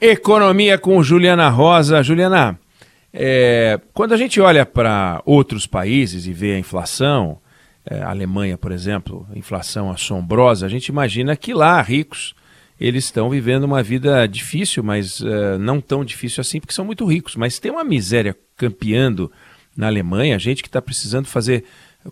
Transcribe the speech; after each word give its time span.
Economia 0.00 0.76
com 0.76 1.02
Juliana 1.02 1.48
Rosa. 1.48 2.02
Juliana, 2.02 2.58
é, 3.12 3.80
quando 3.92 4.12
a 4.12 4.16
gente 4.16 4.40
olha 4.40 4.66
para 4.66 5.22
outros 5.24 5.66
países 5.66 6.26
e 6.26 6.32
vê 6.32 6.54
a 6.54 6.58
inflação, 6.58 7.38
é, 7.86 8.02
a 8.02 8.10
Alemanha, 8.10 8.58
por 8.58 8.72
exemplo, 8.72 9.26
inflação 9.34 9.90
assombrosa, 9.90 10.66
a 10.66 10.68
gente 10.68 10.88
imagina 10.88 11.36
que 11.36 11.54
lá, 11.54 11.80
ricos, 11.80 12.34
eles 12.78 13.04
estão 13.04 13.30
vivendo 13.30 13.64
uma 13.64 13.82
vida 13.82 14.26
difícil, 14.26 14.82
mas 14.82 15.20
uh, 15.20 15.58
não 15.60 15.80
tão 15.80 16.04
difícil 16.04 16.40
assim, 16.40 16.58
porque 16.58 16.74
são 16.74 16.84
muito 16.84 17.06
ricos. 17.06 17.36
Mas 17.36 17.60
tem 17.60 17.70
uma 17.70 17.84
miséria 17.84 18.36
campeando 18.56 19.30
na 19.76 19.86
Alemanha, 19.86 20.38
gente 20.38 20.62
que 20.62 20.68
está 20.68 20.82
precisando 20.82 21.26
fazer 21.26 21.64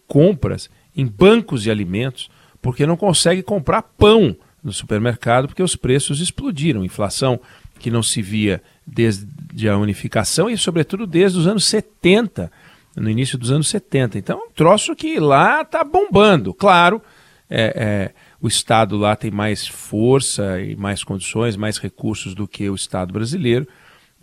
compras 0.07 0.71
em 0.97 1.05
bancos 1.05 1.65
de 1.65 1.71
alimentos, 1.71 2.31
porque 2.61 2.87
não 2.87 2.97
consegue 2.97 3.43
comprar 3.43 3.83
pão 3.83 4.37
no 4.63 4.73
supermercado, 4.73 5.49
porque 5.49 5.63
os 5.63 5.75
preços 5.75 6.21
explodiram. 6.21 6.85
Inflação 6.85 7.41
que 7.83 7.91
não 7.91 8.03
se 8.03 8.23
via 8.23 8.63
desde 8.87 9.69
a 9.69 9.77
unificação 9.77 10.49
e, 10.49 10.57
sobretudo, 10.57 11.07
desde 11.07 11.39
os 11.39 11.47
anos 11.47 11.67
70, 11.67 12.51
no 12.97 13.11
início 13.11 13.37
dos 13.37 13.51
anos 13.51 13.69
70. 13.69 14.19
Então, 14.19 14.39
é 14.39 14.45
um 14.45 14.51
troço 14.53 14.95
que 14.95 15.19
lá 15.19 15.63
está 15.63 15.83
bombando. 15.85 16.55
Claro, 16.55 17.03
é, 17.51 17.75
é, 17.77 18.11
o 18.41 18.49
Estado 18.49 18.97
lá 18.97 19.17
tem 19.17 19.31
mais 19.31 19.67
força 19.67 20.61
e 20.61 20.77
mais 20.77 21.05
condições, 21.05 21.57
mais 21.57 21.79
recursos 21.79 22.35
do 22.35 22.47
que 22.47 22.71
o 22.71 22.75
Estado 22.75 23.13
brasileiro. 23.13 23.67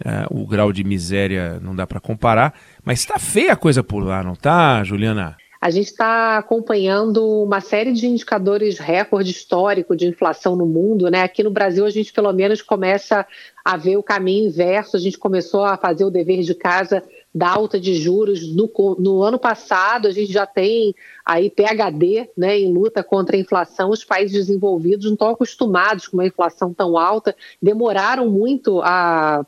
É, 0.03 0.25
o 0.31 0.47
grau 0.47 0.71
de 0.71 0.83
miséria 0.83 1.59
não 1.59 1.75
dá 1.75 1.85
para 1.85 1.99
comparar, 1.99 2.53
mas 2.83 2.99
está 2.99 3.19
feia 3.19 3.51
a 3.51 3.57
coisa 3.57 3.83
por 3.83 3.99
lá, 3.99 4.23
não 4.23 4.33
está, 4.33 4.81
Juliana? 4.85 5.35
A 5.61 5.69
gente 5.69 5.87
está 5.87 6.37
acompanhando 6.37 7.43
uma 7.43 7.59
série 7.59 7.91
de 7.91 8.07
indicadores 8.07 8.79
recorde 8.79 9.29
histórico 9.29 9.93
de 9.93 10.07
inflação 10.07 10.55
no 10.55 10.65
mundo, 10.65 11.11
né? 11.11 11.21
Aqui 11.21 11.43
no 11.43 11.51
Brasil 11.51 11.85
a 11.85 11.89
gente 11.89 12.13
pelo 12.13 12.31
menos 12.31 12.61
começa 12.61 13.27
a 13.65 13.75
ver 13.75 13.97
o 13.97 14.03
caminho 14.03 14.47
inverso. 14.47 14.95
A 14.95 14.99
gente 14.99 15.17
começou 15.17 15.65
a 15.65 15.75
fazer 15.75 16.05
o 16.05 16.09
dever 16.09 16.43
de 16.43 16.55
casa 16.55 17.03
da 17.35 17.49
alta 17.49 17.77
de 17.77 17.93
juros 17.95 18.55
no, 18.55 18.71
no 18.97 19.21
ano 19.21 19.37
passado. 19.37 20.07
A 20.07 20.11
gente 20.11 20.31
já 20.31 20.45
tem 20.45 20.95
aí 21.25 21.49
PHD, 21.49 22.29
né, 22.37 22.57
em 22.57 22.71
luta 22.71 23.03
contra 23.03 23.35
a 23.35 23.39
inflação. 23.39 23.89
Os 23.89 24.05
países 24.05 24.47
desenvolvidos 24.47 25.07
não 25.07 25.13
estão 25.13 25.29
acostumados 25.29 26.07
com 26.07 26.15
uma 26.15 26.25
inflação 26.25 26.73
tão 26.73 26.97
alta, 26.97 27.35
demoraram 27.61 28.29
muito 28.29 28.81
a 28.81 29.45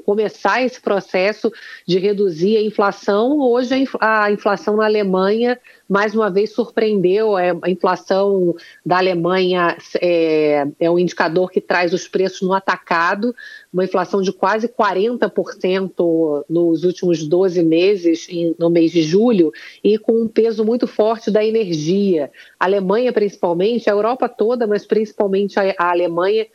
começar 0.00 0.62
esse 0.62 0.80
processo 0.80 1.52
de 1.86 1.98
reduzir 1.98 2.56
a 2.56 2.62
inflação. 2.62 3.38
Hoje, 3.40 3.86
a 4.00 4.30
inflação 4.30 4.76
na 4.76 4.84
Alemanha, 4.84 5.58
mais 5.88 6.14
uma 6.14 6.30
vez, 6.30 6.52
surpreendeu. 6.52 7.36
É, 7.38 7.56
a 7.62 7.70
inflação 7.70 8.54
da 8.84 8.98
Alemanha 8.98 9.76
é, 10.00 10.66
é 10.78 10.90
um 10.90 10.98
indicador 10.98 11.50
que 11.50 11.60
traz 11.60 11.92
os 11.92 12.08
preços 12.08 12.42
no 12.42 12.52
atacado, 12.52 13.34
uma 13.72 13.84
inflação 13.84 14.22
de 14.22 14.32
quase 14.32 14.68
40% 14.68 16.44
nos 16.48 16.84
últimos 16.84 17.26
12 17.26 17.62
meses, 17.62 18.26
no 18.58 18.70
mês 18.70 18.92
de 18.92 19.02
julho, 19.02 19.52
e 19.82 19.98
com 19.98 20.22
um 20.22 20.28
peso 20.28 20.64
muito 20.64 20.86
forte 20.86 21.30
da 21.30 21.44
energia. 21.44 22.30
A 22.58 22.64
Alemanha, 22.64 23.12
principalmente, 23.12 23.88
a 23.88 23.92
Europa 23.92 24.28
toda, 24.28 24.66
mas 24.66 24.86
principalmente 24.86 25.58
a 25.58 25.90
Alemanha 25.90 26.46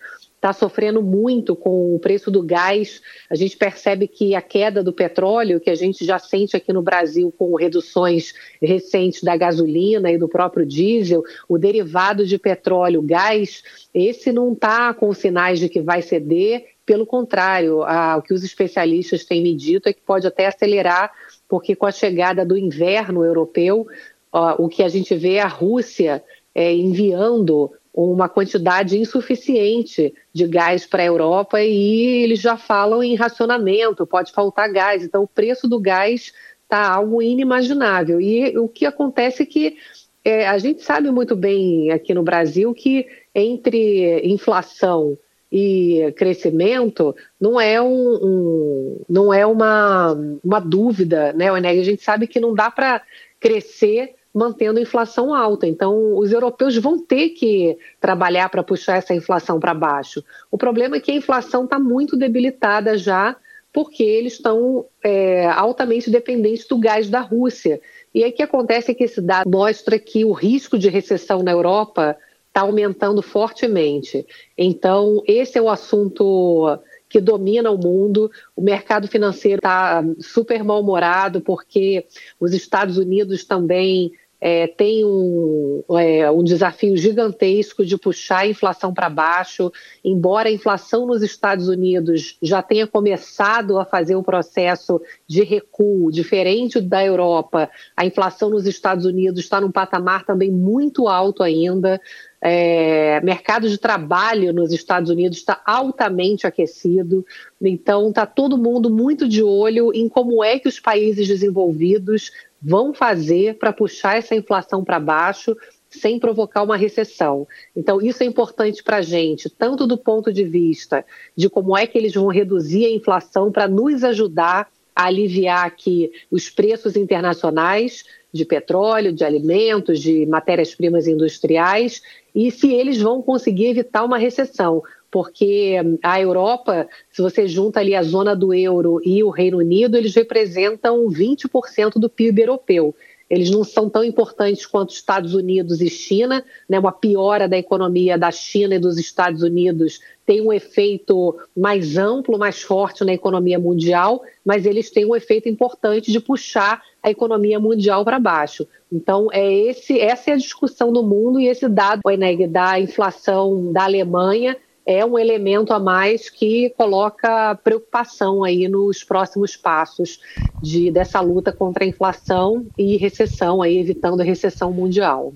está 0.45 0.53
sofrendo 0.53 1.01
muito 1.01 1.56
com 1.56 1.95
o 1.95 2.00
preço 2.00 2.29
do 2.29 2.44
gás. 2.44 3.01
A 3.28 3.33
gente 3.33 3.57
percebe 3.57 4.07
que 4.07 4.35
a 4.35 4.41
queda 4.41 4.83
do 4.83 4.94
petróleo, 4.94 5.59
que 5.59 5.72
a 5.72 5.75
gente 5.75 6.06
já 6.06 6.19
sente 6.19 6.56
aqui 6.56 6.72
no 6.72 6.83
Brasil 6.83 7.33
com 7.35 7.56
reduções 7.56 8.35
recentes 8.61 9.23
da 9.23 9.35
gasolina 9.35 10.11
e 10.11 10.19
do 10.19 10.29
próprio 10.29 10.63
diesel, 10.63 11.23
o 11.50 11.57
derivado 11.57 12.28
de 12.28 12.38
petróleo, 12.38 13.01
gás, 13.01 13.63
esse 13.91 14.31
não 14.31 14.53
está 14.53 14.94
com 14.94 15.11
sinais 15.16 15.59
de 15.59 15.67
que 15.67 15.81
vai 15.81 16.03
ceder. 16.03 16.66
Pelo 16.85 17.07
contrário, 17.07 17.81
a, 17.81 18.17
o 18.17 18.22
que 18.22 18.34
os 18.34 18.44
especialistas 18.44 19.25
têm 19.25 19.41
me 19.41 19.55
dito 19.55 19.89
é 19.89 19.94
que 19.94 20.01
pode 20.01 20.28
até 20.28 20.45
acelerar, 20.45 21.11
porque 21.50 21.75
com 21.75 21.88
a 21.88 21.91
chegada 21.91 22.45
do 22.45 22.55
inverno 22.55 23.25
europeu, 23.25 23.88
ó, 24.31 24.55
o 24.59 24.69
que 24.69 24.84
a 24.84 24.89
gente 24.89 25.16
vê 25.16 25.35
é 25.35 25.41
a 25.41 25.47
Rússia 25.47 26.23
é, 26.53 26.72
enviando 26.72 27.72
uma 27.95 28.28
quantidade 28.28 29.00
insuficiente 29.00 30.13
de 30.33 30.45
gás 30.45 30.85
para 30.85 31.01
a 31.01 31.06
Europa 31.06 31.61
e 31.61 32.23
eles 32.23 32.41
já 32.41 32.57
falam 32.57 33.01
em 33.01 33.16
racionamento, 33.16 34.06
pode 34.06 34.33
faltar 34.33 34.69
gás. 34.72 35.03
Então, 35.03 35.23
o 35.23 35.28
preço 35.28 35.66
do 35.67 35.79
gás 35.79 36.34
está 36.63 36.89
algo 36.89 37.22
inimaginável. 37.22 38.19
E 38.19 38.57
o 38.57 38.67
que 38.67 38.85
acontece 38.85 39.44
é 39.44 39.45
que 39.45 39.78
é, 40.25 40.45
a 40.45 40.57
gente 40.57 40.84
sabe 40.84 41.09
muito 41.09 41.35
bem 41.38 41.89
aqui 41.91 42.13
no 42.13 42.23
Brasil 42.23 42.73
que 42.73 43.07
entre 43.34 44.19
inflação 44.28 45.17
e 45.50 46.13
crescimento 46.17 47.16
não 47.39 47.61
é 47.61 47.81
um, 47.81 48.19
um 48.22 49.01
não 49.07 49.34
é 49.34 49.45
uma, 49.45 50.13
uma 50.44 50.59
dúvida, 50.59 51.31
né, 51.31 51.50
A 51.50 51.84
gente 51.84 52.03
sabe 52.03 52.28
que 52.28 52.41
não 52.41 52.53
dá 52.53 52.69
para 52.69 53.01
crescer 53.39 54.16
mantendo 54.35 54.79
a 54.79 54.81
inflação 54.81 55.34
alta. 55.34 55.66
Então, 55.66 56.18
os 56.18 56.34
europeus 56.34 56.75
vão 56.75 57.00
ter 57.00 57.29
que 57.29 57.78
trabalhar 58.02 58.49
para 58.49 58.61
puxar 58.61 58.97
essa 58.97 59.16
inflação 59.16 59.61
para 59.61 59.73
baixo. 59.73 60.22
O 60.52 60.58
problema 60.58 60.97
é 60.97 60.99
que 60.99 61.09
a 61.09 61.16
inflação 61.16 61.64
está 61.64 61.79
muito 61.79 62.17
debilitada 62.17 62.97
já, 62.97 63.37
porque 63.72 64.03
eles 64.03 64.34
estão 64.34 64.85
é, 65.02 65.47
altamente 65.47 66.09
dependentes 66.09 66.67
do 66.67 66.78
gás 66.78 67.09
da 67.09 67.22
Rússia. 67.22 67.79
E 68.14 68.26
aí 68.26 68.29
o 68.29 68.34
que 68.34 68.43
acontece 68.43 68.91
é 68.91 68.93
que 68.93 69.05
esse 69.05 69.22
dado 69.22 69.49
mostra 69.49 69.97
que 69.97 70.26
o 70.26 70.34
risco 70.34 70.78
de 70.78 70.90
recessão 70.90 71.41
na 71.41 71.52
Europa 71.52 72.17
está 72.47 72.61
aumentando 72.61 73.22
fortemente. 73.22 74.26
Então, 74.58 75.23
esse 75.26 75.58
é 75.58 75.61
o 75.61 75.70
assunto 75.70 76.78
que 77.08 77.22
domina 77.22 77.72
o 77.72 77.78
mundo. 77.78 78.29
O 78.55 78.61
mercado 78.61 79.08
financeiro 79.08 79.59
está 79.59 80.03
super 80.20 80.64
mal-humorado, 80.64 81.40
porque 81.40 82.05
os 82.40 82.53
Estados 82.53 82.97
Unidos 82.97 83.46
também 83.46 84.11
é, 84.47 84.67
tem 84.67 85.03
um, 85.03 85.83
é, 85.97 86.29
um 86.29 86.43
desafio 86.43 86.95
gigantesco 86.95 87.83
de 87.83 87.97
puxar 87.97 88.41
a 88.41 88.47
inflação 88.47 88.93
para 88.93 89.09
baixo, 89.09 89.71
embora 90.03 90.49
a 90.49 90.51
inflação 90.51 91.07
nos 91.07 91.23
Estados 91.23 91.67
Unidos 91.67 92.37
já 92.43 92.61
tenha 92.61 92.85
começado 92.85 93.79
a 93.79 93.85
fazer 93.85 94.15
um 94.15 94.21
processo 94.21 95.01
de 95.27 95.43
recuo 95.43 96.11
diferente 96.11 96.79
da 96.79 97.03
Europa, 97.03 97.71
a 97.97 98.05
inflação 98.05 98.51
nos 98.51 98.67
Estados 98.67 99.03
Unidos 99.03 99.39
está 99.39 99.59
num 99.59 99.71
patamar 99.71 100.23
também 100.23 100.51
muito 100.51 101.07
alto 101.07 101.41
ainda. 101.41 101.99
É, 102.39 103.19
mercado 103.21 103.67
de 103.67 103.79
trabalho 103.79 104.53
nos 104.53 104.71
Estados 104.71 105.09
Unidos 105.09 105.39
está 105.39 105.59
altamente 105.65 106.45
aquecido, 106.45 107.25
então 107.59 108.09
está 108.09 108.27
todo 108.27 108.55
mundo 108.55 108.87
muito 108.91 109.27
de 109.27 109.41
olho 109.41 109.91
em 109.91 110.07
como 110.07 110.43
é 110.43 110.59
que 110.59 110.67
os 110.67 110.79
países 110.79 111.27
desenvolvidos 111.27 112.29
vão 112.66 112.96
fazer 112.96 113.59
para 113.59 113.72
puxar 113.72 114.17
essa 114.17 114.34
inflação 114.34 114.84
para 114.84 115.00
baixo 115.00 115.56
sem 115.88 116.20
provocar 116.20 116.64
uma 116.64 116.76
recessão. 116.76 117.47
Então, 117.76 118.02
isso 118.02 118.23
é 118.23 118.26
importante 118.26 118.84
para 118.84 118.97
a 118.97 119.02
gente, 119.02 119.50
tanto 119.50 119.85
do 119.85 119.97
ponto 119.97 120.34
de 120.34 120.44
vista 120.44 121.06
de 121.35 121.47
como 121.47 121.78
é 121.78 121.85
que 121.85 121.97
eles 121.97 122.14
vão 122.16 122.28
reduzir 122.28 122.85
a 122.85 122.91
inflação 122.91 123.52
para 123.52 123.67
nos 123.67 124.03
ajudar 124.03 124.67
a 124.96 125.06
aliviar 125.06 125.66
aqui 125.66 126.12
os 126.32 126.50
preços 126.50 126.96
internacionais 126.96 128.03
de 128.34 128.44
petróleo, 128.44 129.14
de 129.14 129.23
alimentos, 129.23 130.02
de 130.02 130.26
matérias-primas 130.26 131.08
industriais, 131.08 132.02
e 132.34 132.52
se 132.52 132.73
eles 132.73 133.02
vão 133.02 133.22
conseguir 133.22 133.67
evitar 133.67 134.03
uma 134.03 134.17
recessão 134.17 134.82
porque 135.16 135.78
a 136.03 136.20
Europa, 136.20 136.90
se 137.09 137.22
você 137.22 137.47
junta 137.47 137.79
ali 137.79 137.96
a 137.96 138.03
zona 138.03 138.35
do 138.35 138.53
euro 138.53 139.00
e 139.02 139.23
o 139.23 139.29
Reino 139.29 139.59
Unido, 139.59 139.96
eles 139.96 140.14
representam 140.14 141.08
20% 141.08 141.94
do 141.94 142.09
PIB 142.09 142.41
europeu. 142.41 142.94
Eles 143.29 143.50
não 143.50 143.64
são 143.64 143.90
tão 143.90 144.03
importantes 144.03 144.66
quanto 144.66 144.94
Estados 144.94 145.34
Unidos 145.34 145.79
e 145.79 145.90
China, 145.90 146.44
né? 146.67 146.78
Uma 146.78 146.91
piora 146.91 147.47
da 147.47 147.58
economia 147.58 148.17
da 148.17 148.29
China 148.29 148.76
e 148.76 148.79
dos 148.79 149.00
Estados 149.00 149.41
Unidos 149.41 150.02
tem 150.26 150.41
um 150.41 150.52
efeito 150.52 151.34
mais 151.56 151.97
amplo, 151.97 152.38
mais 152.38 152.62
forte 152.62 153.06
na 153.06 153.14
economia 153.14 153.58
mundial, 153.58 154.22
mas 154.44 154.66
eles 154.66 154.91
têm 154.91 155.06
um 155.06 155.16
efeito 155.16 155.47
importante 155.47 156.12
de 156.12 156.20
puxar 156.20 156.84
a 157.02 157.09
economia 157.09 157.58
mundial 157.58 158.03
para 158.03 158.20
baixo. 158.20 158.67
Então, 158.91 159.29
é 159.32 159.50
esse, 159.50 159.97
essa 159.97 160.32
é 160.32 160.34
a 160.34 160.38
discussão 160.38 160.91
no 160.91 161.03
mundo 161.03 161.40
e 161.40 161.47
esse 161.47 161.70
dado 161.70 162.02
da 162.50 162.79
inflação 162.82 163.72
da 163.72 163.85
Alemanha 163.85 164.58
é 164.85 165.03
um 165.03 165.17
elemento 165.17 165.73
a 165.73 165.79
mais 165.79 166.29
que 166.29 166.70
coloca 166.78 167.55
preocupação 167.64 168.43
aí 168.43 168.67
nos 168.67 169.03
próximos 169.03 169.55
passos 169.55 170.20
de, 170.61 170.91
dessa 170.91 171.20
luta 171.20 171.52
contra 171.52 171.84
a 171.84 171.87
inflação 171.87 172.66
e 172.78 172.96
recessão, 172.97 173.61
aí, 173.61 173.79
evitando 173.79 174.22
a 174.22 174.23
recessão 174.23 174.72
mundial. 174.72 175.34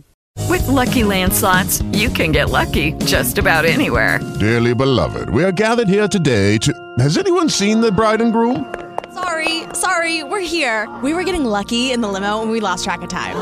With 0.47 0.67
lucky 0.67 1.03
landslots, 1.03 1.83
you 1.93 2.09
can 2.11 2.31
get 2.31 2.49
lucky 2.49 2.93
just 3.05 3.37
about 3.37 3.65
anywhere. 3.65 4.19
Dearly 4.39 4.73
beloved, 4.73 5.29
we 5.29 5.43
are 5.43 5.51
gathered 5.51 5.89
here 5.89 6.07
today 6.07 6.57
to. 6.59 6.71
Has 6.99 7.17
anyone 7.17 7.49
seen 7.49 7.81
the 7.81 7.91
bride 7.91 8.21
and 8.21 8.31
groom? 8.31 8.65
Sorry, 9.13 9.63
sorry, 9.73 10.23
we're 10.23 10.39
here. 10.39 10.87
We 11.03 11.13
were 11.13 11.23
getting 11.23 11.43
lucky 11.43 11.91
in 11.91 12.01
the 12.01 12.07
limo 12.07 12.41
and 12.41 12.51
we 12.51 12.61
lost 12.61 12.83
track 12.83 13.01
of 13.01 13.09
time. 13.09 13.35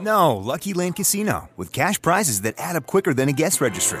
No, 0.00 0.36
Lucky 0.36 0.72
Land 0.72 0.96
Casino, 0.96 1.48
with 1.56 1.72
cash 1.72 2.00
prizes 2.00 2.40
that 2.42 2.54
add 2.58 2.76
up 2.76 2.86
quicker 2.86 3.12
than 3.14 3.28
a 3.28 3.32
guest 3.32 3.60
registry 3.60 4.00